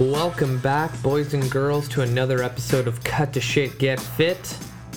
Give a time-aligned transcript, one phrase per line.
[0.00, 4.56] Welcome back, boys and girls, to another episode of Cut to Shit Get Fit.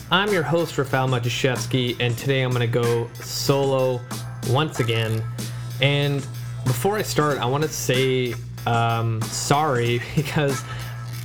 [0.09, 3.99] I'm your host, Rafal Matuszewski, and today I'm going to go solo
[4.47, 5.21] once again.
[5.81, 6.25] And
[6.63, 8.33] before I start, I want to say
[8.65, 10.63] um, sorry because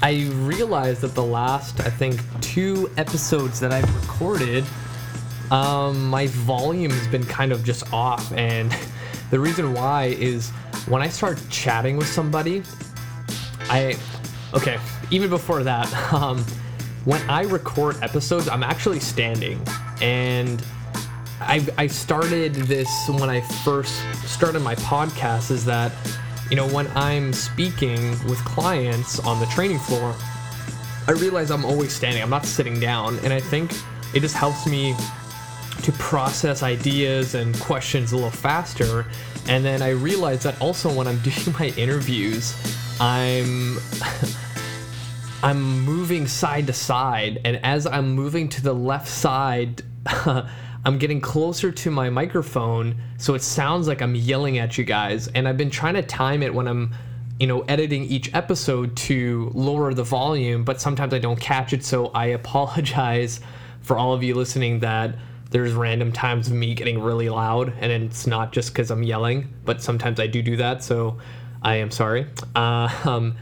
[0.03, 4.65] I realized that the last, I think, two episodes that I've recorded,
[5.53, 8.33] um, my volume has been kind of just off.
[8.33, 8.75] And
[9.31, 10.51] the reason why is
[10.89, 12.65] when I start chatting with somebody,
[13.71, 13.97] I
[14.55, 14.79] okay.
[15.11, 16.45] Even before that, um,
[17.05, 19.61] when I record episodes, I'm actually standing,
[20.01, 20.65] and
[21.41, 25.51] I I started this when I first started my podcast.
[25.51, 25.93] Is that
[26.51, 30.15] you know when I'm speaking with clients on the training floor,
[31.07, 32.23] I realize I'm always standing.
[32.23, 33.73] I'm not sitting down, and I think
[34.15, 34.95] it just helps me
[35.83, 39.07] to process ideas and questions a little faster.
[39.49, 42.55] And then I realize that also when I'm doing my interviews,
[43.01, 43.79] I'm
[45.43, 49.83] I'm moving side to side, and as I'm moving to the left side,
[50.85, 55.29] I'm getting closer to my microphone, so it sounds like I'm yelling at you guys.
[55.29, 56.93] And I've been trying to time it when I'm,
[57.39, 61.85] you know, editing each episode to lower the volume, but sometimes I don't catch it,
[61.85, 63.41] so I apologize
[63.81, 65.15] for all of you listening that
[65.51, 69.55] there's random times of me getting really loud, and it's not just because I'm yelling,
[69.65, 70.83] but sometimes I do do that.
[70.83, 71.19] So
[71.63, 72.27] I am sorry.
[72.55, 73.37] Uh, um,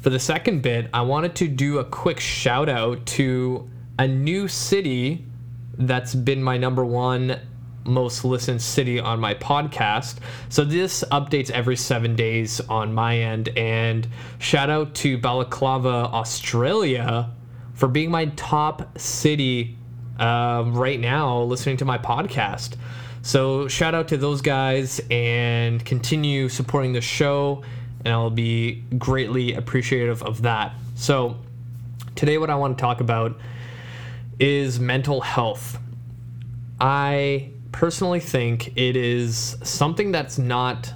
[0.00, 3.68] for the second bit, I wanted to do a quick shout out to
[3.98, 5.24] a new city
[5.76, 7.38] that's been my number one
[7.84, 10.16] most listened city on my podcast.
[10.48, 13.48] So this updates every seven days on my end.
[13.56, 14.06] And
[14.38, 17.30] shout out to Balaclava, Australia,
[17.74, 19.76] for being my top city
[20.18, 22.76] uh, right now listening to my podcast.
[23.22, 27.62] So shout out to those guys and continue supporting the show,
[28.04, 30.74] and I'll be greatly appreciative of that.
[30.94, 31.36] So
[32.14, 33.38] today, what I want to talk about
[34.38, 35.78] is mental health.
[36.80, 40.92] I personally think it is something that's not,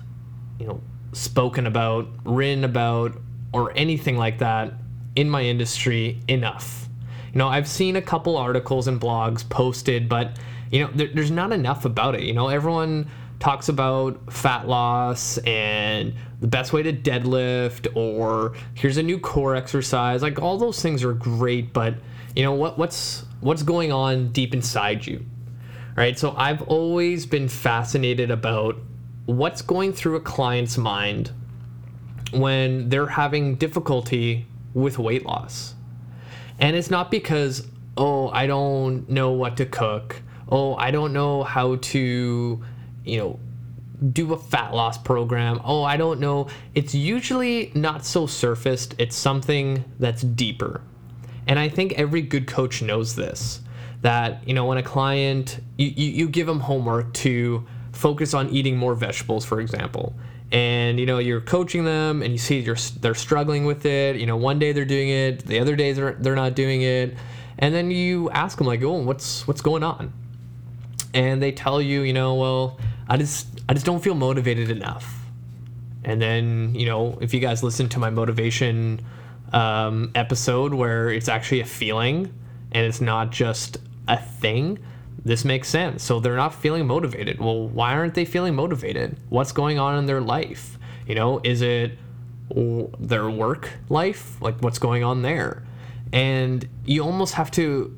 [0.59, 0.81] you know,
[1.13, 3.19] spoken about, written about,
[3.53, 4.73] or anything like that
[5.15, 6.89] in my industry enough.
[7.33, 10.39] You know, I've seen a couple articles and blogs posted, but
[10.71, 12.23] you know, there, there's not enough about it.
[12.23, 13.09] You know, everyone
[13.39, 19.55] talks about fat loss and the best way to deadlift or here's a new core
[19.55, 20.23] exercise.
[20.23, 21.95] Like all those things are great, but
[22.35, 25.25] you know what what's what's going on deep inside you?
[25.97, 26.19] Right?
[26.19, 28.77] So I've always been fascinated about
[29.27, 31.31] what's going through a client's mind
[32.33, 35.75] when they're having difficulty with weight loss.
[36.59, 37.67] And it's not because,
[37.97, 42.63] oh, I don't know what to cook oh, I don't know how to,
[43.05, 43.39] you know,
[44.13, 45.61] do a fat loss program.
[45.65, 46.49] Oh, I don't know.
[46.75, 50.83] It's usually not so surfaced, it's something that's deeper.
[51.47, 53.61] And I think every good coach knows this
[54.01, 58.51] that, you know, when a client, you, you, you give them homework to focus on
[58.51, 60.15] eating more vegetables, for example.
[60.53, 64.17] And you know you're coaching them, and you see you're, they're struggling with it.
[64.17, 67.17] You know, one day they're doing it, the other days they're, they're not doing it,
[67.59, 70.13] and then you ask them like, "Oh, what's what's going on?"
[71.15, 75.21] And they tell you, you know, well, I just I just don't feel motivated enough.
[76.05, 79.01] And then, you know, if you guys listen to my motivation
[79.53, 82.35] um, episode where it's actually a feeling
[82.73, 84.79] and it's not just a thing,
[85.25, 86.03] this makes sense.
[86.03, 87.41] So they're not feeling motivated.
[87.41, 89.17] Well, why aren't they feeling motivated?
[89.31, 90.79] What's going on in their life?
[91.07, 91.99] You know, is it
[92.51, 94.41] their work life?
[94.43, 95.63] Like what's going on there?
[96.13, 97.97] And you almost have to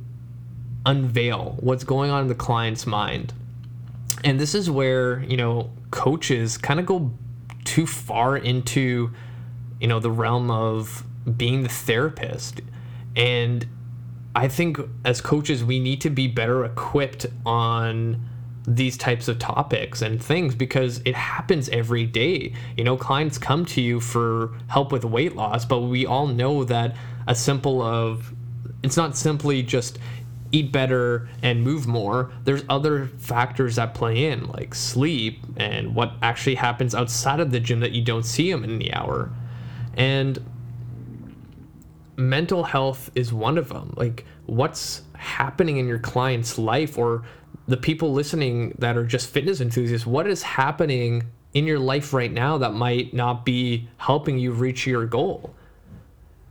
[0.87, 3.35] unveil what's going on in the client's mind.
[4.25, 7.13] And this is where, you know, coaches kind of go
[7.65, 9.11] too far into,
[9.81, 11.05] you know, the realm of
[11.37, 12.61] being the therapist.
[13.15, 13.67] And
[14.35, 18.29] I think as coaches, we need to be better equipped on
[18.67, 22.53] these types of topics and things because it happens every day.
[22.77, 26.65] You know, clients come to you for help with weight loss, but we all know
[26.65, 26.97] that
[27.27, 28.33] a simple of
[28.83, 29.99] it's not simply just
[30.53, 36.13] eat better and move more, there's other factors that play in, like sleep and what
[36.23, 39.31] actually happens outside of the gym that you don't see them in the hour.
[39.97, 40.39] And
[42.17, 43.95] mental health is one of them.
[43.97, 47.25] Like, what's happening in your client's life or
[47.69, 52.33] the people listening that are just fitness enthusiasts, what is happening in your life right
[52.33, 55.55] now that might not be helping you reach your goal?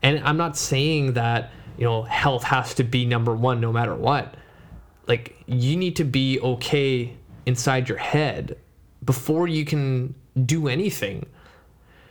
[0.02, 3.96] And I'm not saying that you know, health has to be number one no matter
[3.96, 4.36] what.
[5.08, 8.58] Like, you need to be okay inside your head
[9.04, 11.26] before you can do anything.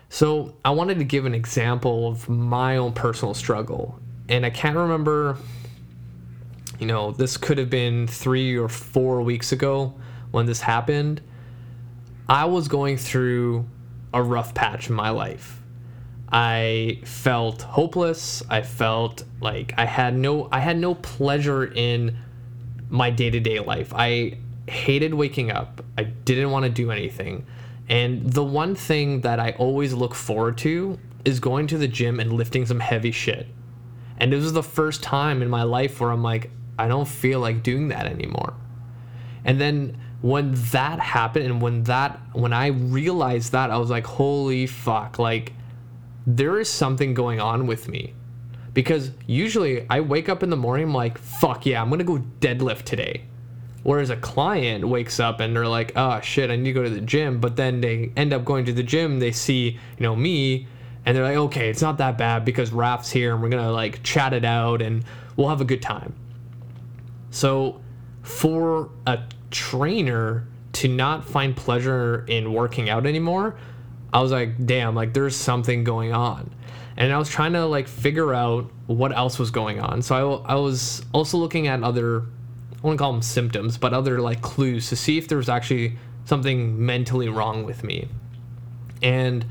[0.08, 3.99] So I wanted to give an example of my own personal struggle.
[4.28, 5.37] And I can't remember,
[6.78, 9.94] you know, this could have been three or four weeks ago
[10.31, 11.20] when this happened.
[12.28, 13.66] I was going through
[14.12, 15.61] a rough patch in my life.
[16.31, 18.43] I felt hopeless.
[18.49, 22.17] I felt like I had no I had no pleasure in
[22.88, 23.93] my day-to-day life.
[23.94, 25.85] I hated waking up.
[25.99, 27.47] I didn't want to do anything.
[27.88, 32.21] And the one thing that I always look forward to is going to the gym
[32.21, 33.47] and lifting some heavy shit.
[34.19, 37.41] And this was the first time in my life where I'm like, I don't feel
[37.41, 38.55] like doing that anymore.
[39.44, 44.06] And then when that happened and when that when I realized that, I was like,
[44.06, 45.53] holy fuck, like
[46.26, 48.15] there is something going on with me.
[48.73, 52.19] Because usually I wake up in the morning, I'm like, fuck yeah, I'm gonna go
[52.41, 53.25] deadlift today.
[53.85, 56.91] Whereas a client wakes up and they're like, oh shit, I need to go to
[56.91, 57.38] the gym.
[57.38, 60.67] But then they end up going to the gym, they see, you know, me,
[61.06, 64.03] and they're like, okay, it's not that bad because Raf's here and we're gonna like
[64.03, 65.05] chat it out and
[65.37, 66.15] we'll have a good time.
[67.31, 67.81] So
[68.23, 73.56] for a trainer to not find pleasure in working out anymore,
[74.14, 76.55] I was like, damn, like there's something going on.
[76.96, 80.02] And I was trying to like figure out what else was going on.
[80.02, 84.20] So I, I was also looking at other I wouldn't call them symptoms, but other
[84.20, 85.96] like clues to see if there was actually
[86.26, 88.08] something mentally wrong with me.
[89.02, 89.44] And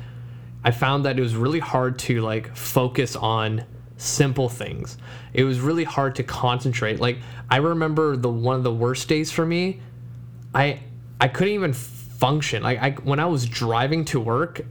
[0.63, 3.65] I found that it was really hard to like focus on
[3.97, 4.97] simple things.
[5.33, 7.01] It was really hard to concentrate.
[7.01, 7.17] Like
[7.51, 9.81] I remember the one of the worst days for me,
[10.55, 10.79] I
[11.19, 11.73] I couldn't even
[12.23, 12.63] function.
[12.63, 14.61] Like I when I was driving to work,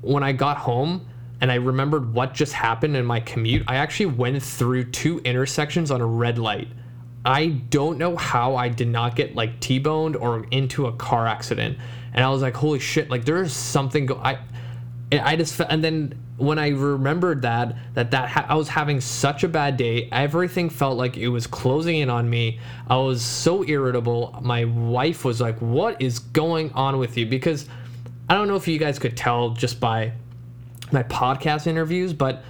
[0.00, 1.06] when I got home
[1.40, 5.90] and I remembered what just happened in my commute, I actually went through two intersections
[5.90, 6.68] on a red light
[7.24, 11.78] I don't know how I did not get like T-boned or into a car accident.
[12.14, 14.38] And I was like, holy shit, like there's something go I
[15.12, 19.44] I just and then when I remembered that that that ha- I was having such
[19.44, 22.58] a bad day, everything felt like it was closing in on me.
[22.88, 24.38] I was so irritable.
[24.42, 27.68] My wife was like, "What is going on with you?" Because
[28.28, 30.12] I don't know if you guys could tell just by
[30.90, 32.42] my podcast interviews, but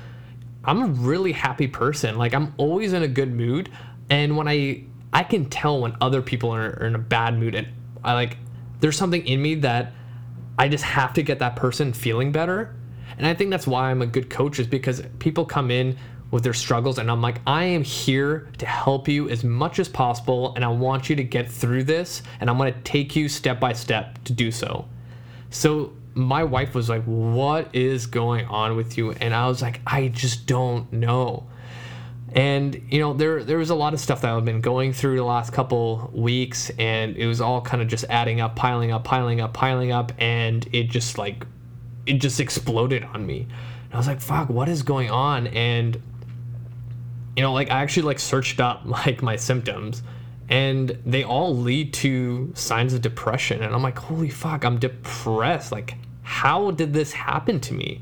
[0.65, 2.17] I'm a really happy person.
[2.17, 3.71] Like I'm always in a good mood.
[4.11, 7.55] And when I I can tell when other people are, are in a bad mood
[7.55, 7.69] and
[8.03, 8.39] I like
[8.81, 9.93] there's something in me that
[10.59, 12.75] I just have to get that person feeling better.
[13.19, 15.97] And I think that's why I'm a good coach is because people come in
[16.31, 19.89] with their struggles and I'm like I am here to help you as much as
[19.89, 23.61] possible and I want you to get through this and I'm to take you step
[23.61, 24.87] by step to do so.
[25.51, 29.81] So my wife was like what is going on with you and I was like
[29.87, 31.47] I just don't know.
[32.35, 35.17] And you know, there there was a lot of stuff that I've been going through
[35.17, 39.05] the last couple weeks, and it was all kind of just adding up, piling up,
[39.05, 41.45] piling up, piling up, and it just like
[42.07, 43.47] it just exploded on me.
[43.85, 46.01] And I was like, "Fuck, what is going on?" And
[47.37, 50.03] you know, like I actually like searched up like my symptoms,
[50.49, 53.63] and they all lead to signs of depression.
[53.63, 55.73] And I'm like, "Holy fuck, I'm depressed!
[55.73, 58.01] Like, how did this happen to me?"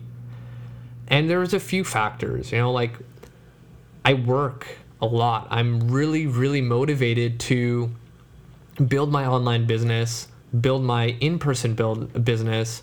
[1.08, 2.96] And there was a few factors, you know, like
[4.04, 5.48] I work a lot.
[5.50, 7.90] I'm really, really motivated to
[8.86, 10.28] build my online business,
[10.60, 12.82] build my in-person build business,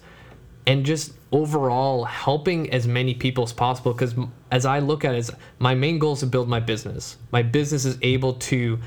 [0.67, 3.93] and just overall helping as many people as possible.
[3.93, 4.13] Because
[4.51, 7.17] as I look at it, my main goal is to build my business.
[7.31, 8.77] My business is able to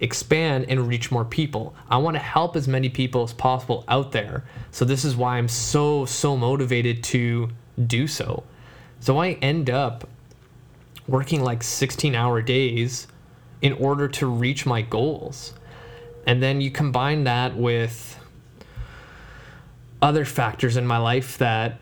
[0.00, 1.74] expand and reach more people.
[1.90, 4.44] I want to help as many people as possible out there.
[4.70, 7.50] So this is why I'm so so motivated to
[7.86, 8.42] do so.
[9.00, 10.08] So I end up
[11.06, 13.06] working like 16 hour days
[13.60, 15.52] in order to reach my goals.
[16.26, 18.18] And then you combine that with
[20.02, 21.78] other factors in my life that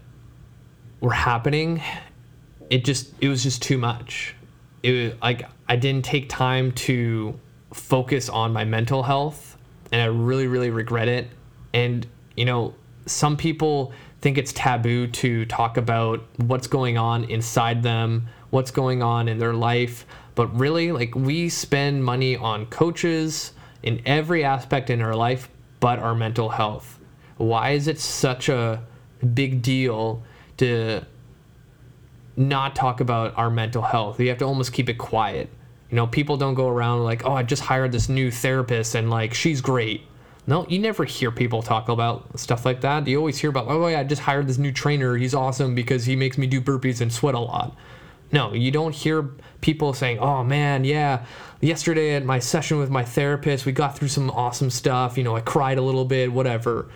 [1.00, 1.83] were happening.
[2.71, 4.35] It just, it was just too much.
[4.83, 7.38] It was like, I didn't take time to
[7.73, 9.56] focus on my mental health.
[9.92, 11.28] And I really, really regret it.
[11.73, 12.06] And,
[12.37, 12.75] you know,
[13.06, 19.02] some people think it's taboo to talk about what's going on inside them what's going
[19.02, 20.06] on in their life.
[20.37, 23.52] But really, like we spend money on coaches
[23.83, 26.99] in every aspect in our life but our mental health.
[27.37, 28.83] Why is it such a
[29.35, 30.23] big deal
[30.59, 31.03] to
[32.37, 34.21] not talk about our mental health?
[34.21, 35.49] You have to almost keep it quiet.
[35.91, 39.11] You know, people don't go around like, oh, I just hired this new therapist and
[39.11, 40.03] like she's great.
[40.47, 43.07] No, you never hear people talk about stuff like that.
[43.07, 45.17] You always hear about, oh, yeah, I just hired this new trainer.
[45.17, 47.75] He's awesome because he makes me do burpees and sweat a lot.
[48.35, 51.25] No, you don't hear people saying, "Oh man, yeah,
[51.61, 55.17] yesterday at my session with my therapist, we got through some awesome stuff.
[55.17, 56.88] You know, I cried a little bit, whatever."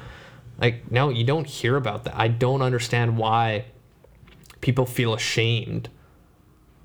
[0.58, 2.16] Like, no, you don't hear about that.
[2.16, 3.66] I don't understand why
[4.60, 5.88] people feel ashamed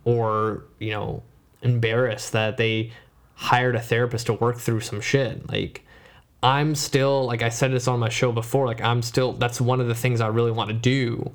[0.04, 1.24] or, you know,
[1.62, 2.92] embarrassed that they
[3.36, 5.50] hired a therapist to work through some shit.
[5.50, 5.84] Like,
[6.44, 9.80] I'm still, like I said this on my show before, like, I'm still, that's one
[9.80, 11.32] of the things I really want to do.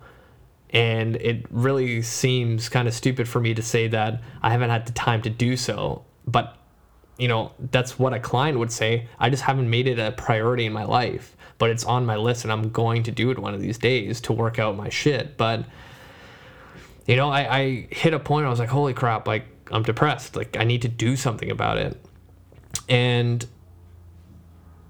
[0.71, 4.87] And it really seems kind of stupid for me to say that I haven't had
[4.87, 6.05] the time to do so.
[6.27, 6.57] But,
[7.19, 9.09] you know, that's what a client would say.
[9.19, 12.45] I just haven't made it a priority in my life but it's on my list
[12.45, 15.37] and I'm going to do it one of these days to work out my shit.
[15.37, 15.67] But
[17.07, 20.37] you know, I, I hit a point I was like, holy crap, like I'm depressed.
[20.37, 22.01] Like I need to do something about it.
[22.89, 23.45] And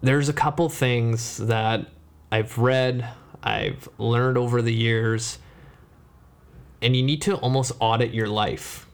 [0.03, 1.87] there's a couple things that
[2.31, 3.09] I've read,
[3.43, 5.39] I've learned over the years,
[6.83, 8.87] and you need to almost audit your life.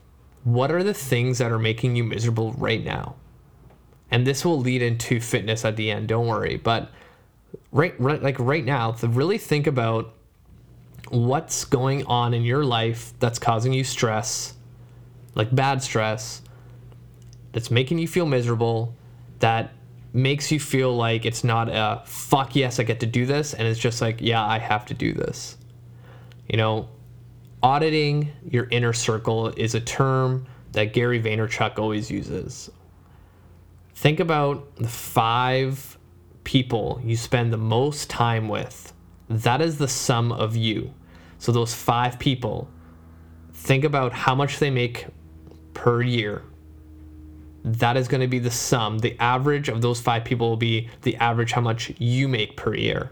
[0.43, 3.15] What are the things that are making you miserable right now?
[4.11, 6.57] And this will lead into fitness at the end, don't worry.
[6.57, 6.91] But
[7.71, 10.13] right, right like right now to really think about
[11.09, 14.55] what's going on in your life that's causing you stress
[15.35, 16.41] like bad stress
[17.51, 18.95] that's making you feel miserable
[19.39, 19.71] that
[20.13, 23.67] makes you feel like it's not a fuck yes i get to do this and
[23.67, 25.57] it's just like yeah i have to do this
[26.47, 26.87] you know
[27.61, 32.71] auditing your inner circle is a term that gary vaynerchuk always uses
[33.95, 35.97] think about the five
[36.43, 38.93] people you spend the most time with,
[39.29, 40.93] that is the sum of you.
[41.39, 42.69] So those five people,
[43.53, 45.07] think about how much they make
[45.73, 46.43] per year.
[47.63, 48.99] That is going to be the sum.
[48.99, 52.75] The average of those five people will be the average how much you make per
[52.75, 53.11] year.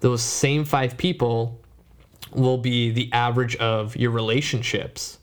[0.00, 1.60] Those same five people
[2.32, 5.18] will be the average of your relationships.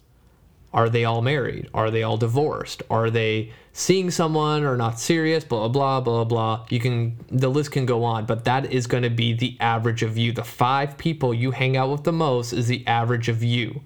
[0.72, 1.70] Are they all married?
[1.74, 2.84] Are they all divorced?
[2.90, 5.44] Are they seeing someone or not serious?
[5.44, 6.66] Blah blah blah blah.
[6.70, 10.04] You can the list can go on, but that is going to be the average
[10.04, 10.32] of you.
[10.32, 13.82] The five people you hang out with the most is the average of you.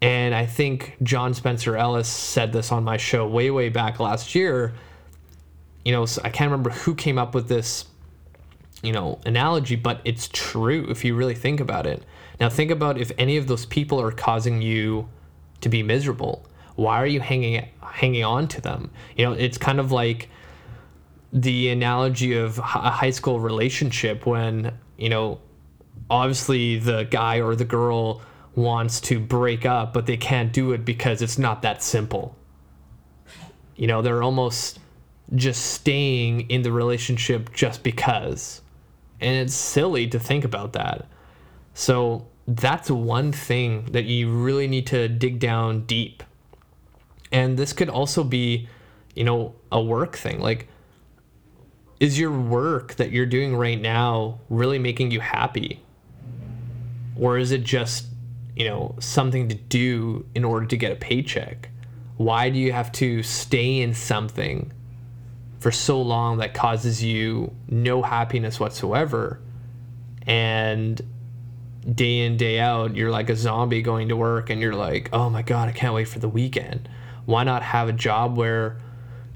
[0.00, 4.34] And I think John Spencer Ellis said this on my show way way back last
[4.34, 4.74] year.
[5.84, 7.84] You know, I can't remember who came up with this
[8.82, 12.04] you know analogy but it's true if you really think about it
[12.38, 15.08] now think about if any of those people are causing you
[15.60, 16.46] to be miserable?
[16.76, 18.90] Why are you hanging hanging on to them?
[19.16, 20.28] You know, it's kind of like
[21.32, 25.40] the analogy of a high school relationship when, you know,
[26.08, 28.22] obviously the guy or the girl
[28.54, 32.36] wants to break up, but they can't do it because it's not that simple.
[33.76, 34.78] You know, they're almost
[35.34, 38.62] just staying in the relationship just because.
[39.20, 41.06] And it's silly to think about that.
[41.74, 46.22] So that's one thing that you really need to dig down deep.
[47.30, 48.68] And this could also be,
[49.14, 50.40] you know, a work thing.
[50.40, 50.66] Like,
[52.00, 55.82] is your work that you're doing right now really making you happy?
[57.20, 58.06] Or is it just,
[58.56, 61.68] you know, something to do in order to get a paycheck?
[62.16, 64.72] Why do you have to stay in something
[65.60, 69.38] for so long that causes you no happiness whatsoever?
[70.26, 71.02] And
[71.94, 75.30] day in day out you're like a zombie going to work and you're like oh
[75.30, 76.88] my god i can't wait for the weekend.
[77.24, 78.80] Why not have a job where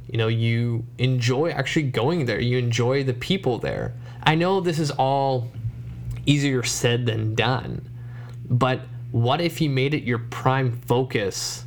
[0.09, 3.95] you know you enjoy actually going there you enjoy the people there?
[4.23, 5.49] I know this is all
[6.27, 7.89] easier said than done
[8.49, 8.81] but
[9.11, 11.65] what if you made it your prime focus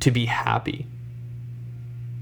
[0.00, 0.86] to be happy?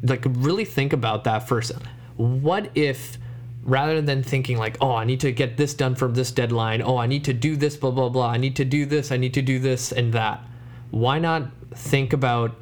[0.03, 1.73] Like really think about that first
[2.17, 3.19] what if
[3.65, 6.83] rather than thinking like, oh, I need to get this done for this deadline.
[6.83, 8.29] Oh, I need to do this, blah, blah, blah.
[8.29, 9.11] I need to do this.
[9.11, 10.43] I need to do this and that.
[10.91, 12.55] Why not think about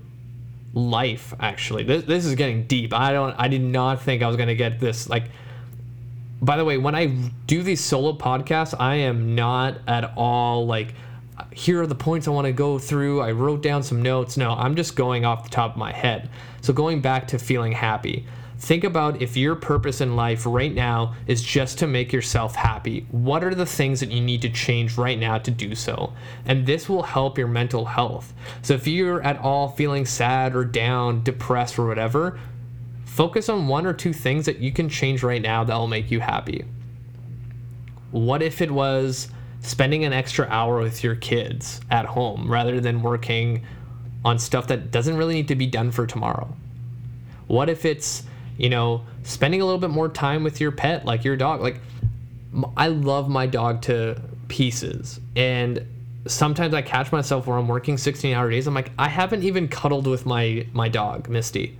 [0.73, 1.83] life actually?
[1.83, 2.95] This, this is getting deep.
[2.95, 5.09] I don't, I did not think I was going to get this.
[5.09, 5.25] Like,
[6.41, 7.07] by the way, when I
[7.47, 10.95] do these solo podcasts, I am not at all like,
[11.51, 13.21] here are the points I want to go through.
[13.21, 14.37] I wrote down some notes.
[14.37, 16.31] No, I'm just going off the top of my head.
[16.61, 18.25] So going back to feeling happy
[18.63, 23.09] Think about if your purpose in life right now is just to make yourself happy.
[23.11, 26.13] What are the things that you need to change right now to do so?
[26.45, 28.33] And this will help your mental health.
[28.63, 32.39] So if you're at all feeling sad or down, depressed, or whatever,
[33.05, 36.13] focus on one or two things that you can change right now that will make
[36.13, 36.65] you happy.
[38.13, 39.29] What if it was
[39.59, 43.67] spending an extra hour with your kids at home rather than working
[44.25, 46.55] on stuff that doesn't really need to be done for tomorrow?
[47.49, 48.23] What if it's
[48.57, 51.61] you know, spending a little bit more time with your pet, like your dog.
[51.61, 51.81] Like,
[52.77, 55.21] I love my dog to pieces.
[55.37, 55.87] And
[56.27, 58.67] sometimes I catch myself where I'm working 16 hour days.
[58.67, 61.79] I'm like, I haven't even cuddled with my, my dog, Misty.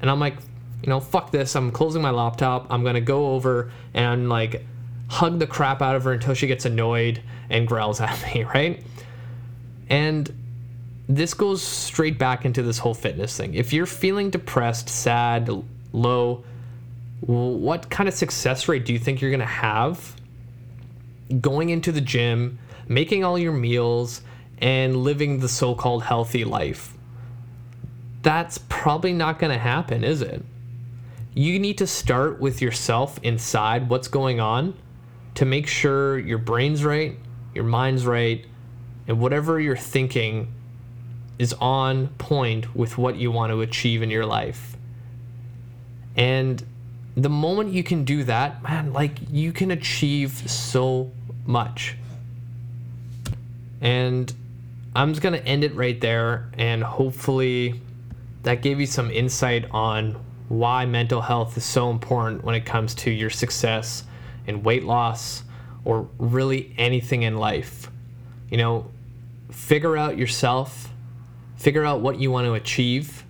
[0.00, 0.36] And I'm like,
[0.82, 1.54] you know, fuck this.
[1.54, 2.66] I'm closing my laptop.
[2.70, 4.64] I'm going to go over and like
[5.08, 8.82] hug the crap out of her until she gets annoyed and growls at me, right?
[9.88, 10.32] And
[11.08, 13.54] this goes straight back into this whole fitness thing.
[13.54, 15.50] If you're feeling depressed, sad,
[15.92, 16.44] low,
[17.20, 20.16] what kind of success rate do you think you're going to have
[21.40, 22.58] going into the gym,
[22.88, 24.22] making all your meals,
[24.58, 26.94] and living the so called healthy life?
[28.22, 30.44] That's probably not going to happen, is it?
[31.34, 34.74] You need to start with yourself inside what's going on
[35.34, 37.18] to make sure your brain's right,
[37.54, 38.44] your mind's right,
[39.08, 40.52] and whatever you're thinking
[41.38, 44.76] is on point with what you want to achieve in your life.
[46.16, 46.64] And
[47.16, 51.10] the moment you can do that, man, like you can achieve so
[51.46, 51.96] much.
[53.80, 54.32] And
[54.94, 56.50] I'm just going to end it right there.
[56.54, 57.80] And hopefully
[58.42, 60.16] that gave you some insight on
[60.48, 64.04] why mental health is so important when it comes to your success
[64.46, 65.44] in weight loss
[65.84, 67.90] or really anything in life.
[68.50, 68.90] You know,
[69.50, 70.90] figure out yourself,
[71.56, 73.24] figure out what you want to achieve,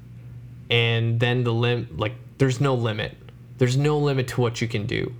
[0.70, 3.16] and then the lim like there's no limit.
[3.58, 5.14] There's no limit to what you can do.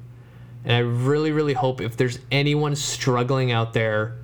[0.64, 4.16] And I really, really hope if there's anyone struggling out there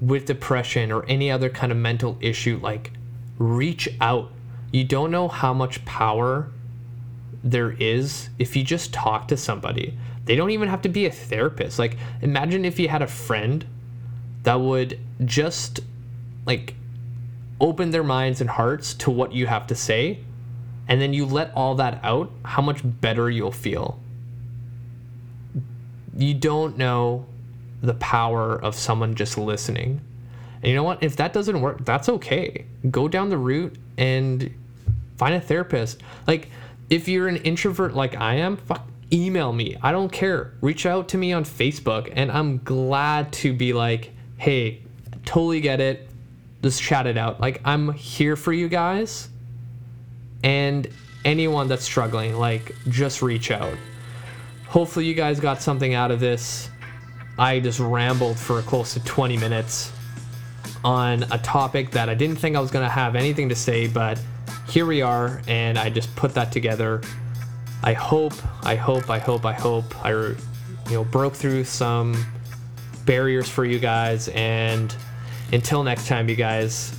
[0.00, 2.92] with depression or any other kind of mental issue, like
[3.36, 4.30] reach out.
[4.72, 6.48] You don't know how much power
[7.44, 9.98] there is if you just talk to somebody.
[10.24, 11.78] They don't even have to be a therapist.
[11.78, 13.62] Like, imagine if you had a friend
[14.44, 15.80] that would just
[16.46, 16.76] like
[17.60, 20.20] open their minds and hearts to what you have to say
[20.88, 24.00] and then you let all that out, how much better you'll feel.
[26.16, 27.26] You don't know
[27.82, 30.00] the power of someone just listening.
[30.62, 31.02] And you know what?
[31.02, 32.64] If that doesn't work, that's okay.
[32.90, 34.52] Go down the route and
[35.18, 36.02] find a therapist.
[36.26, 36.48] Like,
[36.90, 39.76] if you're an introvert like I am, fuck, email me.
[39.82, 40.54] I don't care.
[40.62, 44.80] Reach out to me on Facebook, and I'm glad to be like, hey,
[45.26, 46.08] totally get it.
[46.62, 47.40] Let's chat it out.
[47.40, 49.28] Like, I'm here for you guys
[50.42, 50.88] and
[51.24, 53.76] anyone that's struggling, like just reach out.
[54.66, 56.70] Hopefully, you guys got something out of this.
[57.38, 59.92] I just rambled for close to 20 minutes
[60.84, 63.86] on a topic that I didn't think I was going to have anything to say,
[63.86, 64.20] but
[64.68, 67.00] here we are, and I just put that together.
[67.82, 70.36] I hope, I hope, I hope, I hope I, you
[70.90, 72.14] know, broke through some
[73.06, 74.28] barriers for you guys.
[74.28, 74.94] And
[75.52, 76.94] until next time, you guys,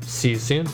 [0.00, 0.66] see you soon.